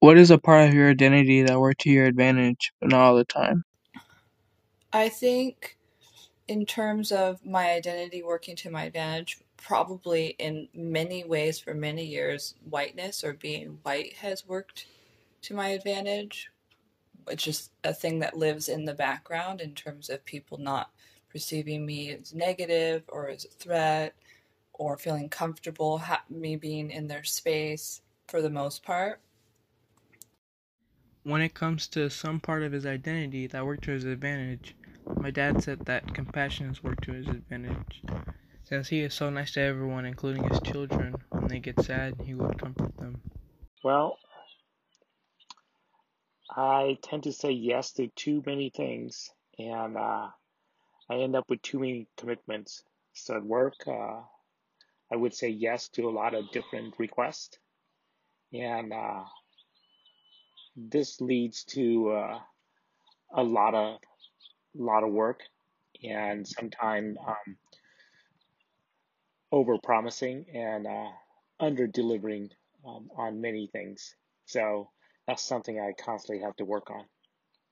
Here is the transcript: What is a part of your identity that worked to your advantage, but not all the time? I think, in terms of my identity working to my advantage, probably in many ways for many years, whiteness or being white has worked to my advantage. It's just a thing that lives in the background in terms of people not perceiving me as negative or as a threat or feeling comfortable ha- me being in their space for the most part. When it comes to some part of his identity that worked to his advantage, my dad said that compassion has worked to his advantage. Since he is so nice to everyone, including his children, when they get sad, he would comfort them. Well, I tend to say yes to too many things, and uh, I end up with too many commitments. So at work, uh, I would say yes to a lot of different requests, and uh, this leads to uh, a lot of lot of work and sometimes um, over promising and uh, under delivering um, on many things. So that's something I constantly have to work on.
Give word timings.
What 0.00 0.18
is 0.18 0.30
a 0.30 0.38
part 0.38 0.68
of 0.68 0.74
your 0.74 0.90
identity 0.90 1.42
that 1.42 1.58
worked 1.58 1.80
to 1.82 1.90
your 1.90 2.06
advantage, 2.06 2.72
but 2.80 2.90
not 2.90 3.00
all 3.00 3.16
the 3.16 3.24
time? 3.24 3.64
I 4.92 5.08
think, 5.08 5.76
in 6.46 6.66
terms 6.66 7.10
of 7.10 7.44
my 7.44 7.70
identity 7.70 8.22
working 8.22 8.54
to 8.56 8.70
my 8.70 8.84
advantage, 8.84 9.38
probably 9.56 10.36
in 10.38 10.68
many 10.74 11.24
ways 11.24 11.58
for 11.58 11.74
many 11.74 12.04
years, 12.04 12.54
whiteness 12.68 13.24
or 13.24 13.32
being 13.32 13.78
white 13.82 14.12
has 14.14 14.46
worked 14.46 14.86
to 15.42 15.54
my 15.54 15.68
advantage. 15.68 16.50
It's 17.28 17.42
just 17.42 17.70
a 17.82 17.94
thing 17.94 18.18
that 18.18 18.36
lives 18.36 18.68
in 18.68 18.84
the 18.84 18.94
background 18.94 19.62
in 19.62 19.72
terms 19.74 20.10
of 20.10 20.24
people 20.26 20.58
not 20.58 20.90
perceiving 21.30 21.86
me 21.86 22.10
as 22.10 22.34
negative 22.34 23.02
or 23.08 23.30
as 23.30 23.46
a 23.46 23.48
threat 23.48 24.14
or 24.74 24.98
feeling 24.98 25.28
comfortable 25.28 25.98
ha- 25.98 26.24
me 26.28 26.56
being 26.56 26.90
in 26.90 27.08
their 27.08 27.24
space 27.24 28.02
for 28.28 28.42
the 28.42 28.50
most 28.50 28.82
part. 28.82 29.20
When 31.24 31.40
it 31.40 31.54
comes 31.54 31.88
to 31.88 32.08
some 32.08 32.38
part 32.38 32.62
of 32.62 32.70
his 32.70 32.86
identity 32.86 33.48
that 33.48 33.66
worked 33.66 33.82
to 33.84 33.90
his 33.90 34.04
advantage, 34.04 34.76
my 35.16 35.32
dad 35.32 35.60
said 35.60 35.80
that 35.86 36.14
compassion 36.14 36.68
has 36.68 36.84
worked 36.84 37.02
to 37.04 37.12
his 37.14 37.26
advantage. 37.26 38.02
Since 38.62 38.88
he 38.90 39.00
is 39.00 39.14
so 39.14 39.28
nice 39.28 39.52
to 39.54 39.60
everyone, 39.60 40.06
including 40.06 40.44
his 40.48 40.60
children, 40.60 41.14
when 41.30 41.48
they 41.48 41.58
get 41.58 41.80
sad, 41.82 42.20
he 42.20 42.34
would 42.34 42.58
comfort 42.58 42.96
them. 42.96 43.22
Well, 43.84 44.18
I 46.56 46.96
tend 47.02 47.24
to 47.24 47.34
say 47.34 47.50
yes 47.50 47.92
to 47.92 48.08
too 48.08 48.42
many 48.46 48.70
things, 48.70 49.30
and 49.58 49.94
uh, 49.98 50.30
I 51.08 51.16
end 51.16 51.36
up 51.36 51.50
with 51.50 51.62
too 51.62 51.80
many 51.80 52.08
commitments. 52.16 52.84
So 53.14 53.36
at 53.36 53.44
work, 53.44 53.86
uh, 53.86 54.24
I 55.12 55.16
would 55.16 55.34
say 55.34 55.48
yes 55.50 55.88
to 55.90 56.08
a 56.08 56.12
lot 56.12 56.34
of 56.34 56.50
different 56.52 56.98
requests, 56.98 57.58
and 58.52 58.92
uh, 58.92 59.26
this 60.76 61.20
leads 61.20 61.64
to 61.64 62.10
uh, 62.10 62.38
a 63.34 63.42
lot 63.42 63.74
of 63.74 63.98
lot 64.74 65.04
of 65.04 65.12
work 65.12 65.40
and 66.02 66.46
sometimes 66.46 67.16
um, 67.26 67.56
over 69.52 69.78
promising 69.78 70.44
and 70.52 70.86
uh, 70.86 71.10
under 71.60 71.86
delivering 71.86 72.50
um, 72.86 73.08
on 73.16 73.40
many 73.40 73.68
things. 73.68 74.14
So 74.46 74.90
that's 75.26 75.42
something 75.42 75.78
I 75.80 75.92
constantly 75.92 76.44
have 76.44 76.56
to 76.56 76.64
work 76.64 76.90
on. 76.90 77.04